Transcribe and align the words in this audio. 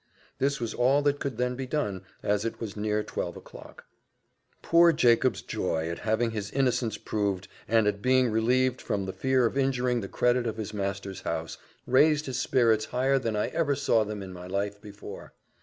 This 0.39 0.59
was 0.59 0.73
all 0.73 1.03
that 1.03 1.19
could 1.19 1.37
then 1.37 1.55
be 1.55 1.67
done, 1.67 2.01
as 2.23 2.43
it 2.43 2.59
was 2.59 2.75
near 2.75 3.03
twelve 3.03 3.37
o'clock. 3.37 3.85
Poor 4.63 4.91
Jacob's 4.91 5.43
joy 5.43 5.89
at 5.91 5.99
having 5.99 6.31
his 6.31 6.49
innocence 6.49 6.97
proved, 6.97 7.47
and 7.67 7.85
at 7.85 8.01
being 8.01 8.31
relieved 8.31 8.81
from 8.81 9.05
the 9.05 9.13
fear 9.13 9.45
of 9.45 9.59
injuring 9.59 10.01
the 10.01 10.07
credit 10.07 10.47
of 10.47 10.57
his 10.57 10.73
master's 10.73 11.21
house, 11.21 11.59
raised 11.85 12.25
his 12.25 12.39
spirits 12.39 12.85
higher 12.85 13.19
than 13.19 13.35
I 13.35 13.49
ever 13.49 13.75
saw 13.75 14.03
them 14.03 14.23
in 14.23 14.33
my 14.33 14.47
life 14.47 14.81
before. 14.81 15.33